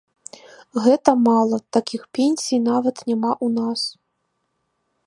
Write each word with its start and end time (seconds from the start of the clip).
Гэта 0.85 1.13
мала, 1.27 1.57
такіх 1.77 2.01
пенсій 2.19 2.59
нават 2.71 2.95
няма 3.13 3.31
ў 3.37 3.47
нас. 3.61 3.81